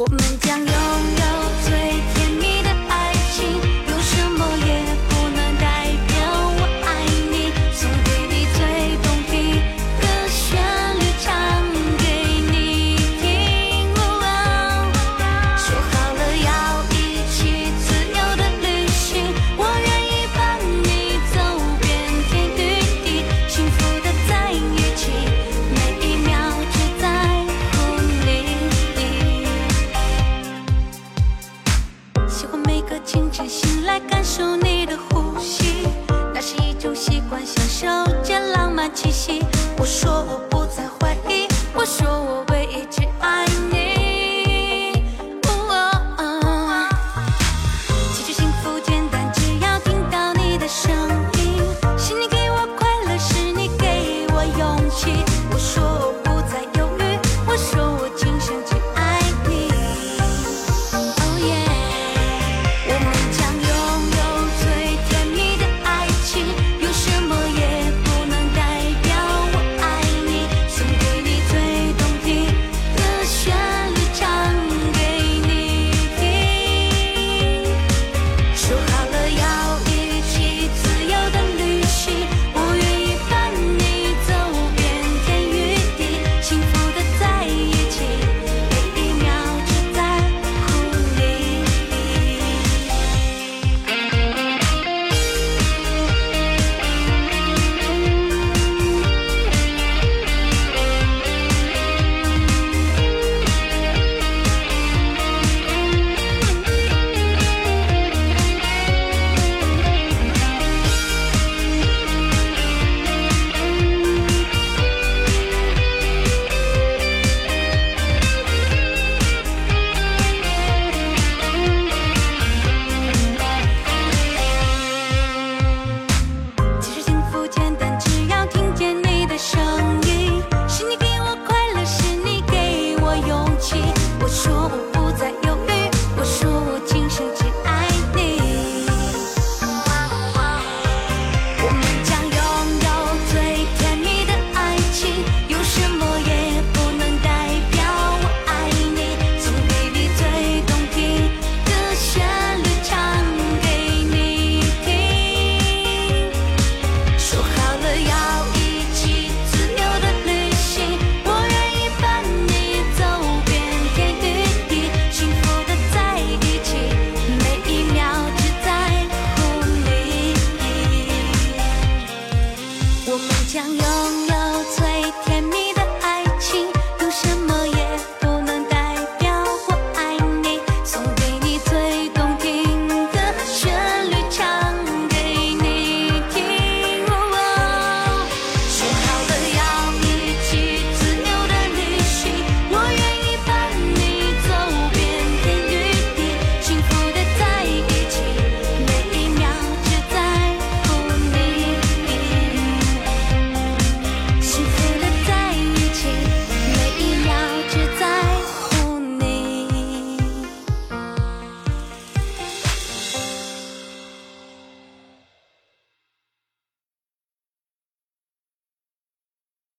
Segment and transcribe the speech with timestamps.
[0.00, 1.39] 我们将拥有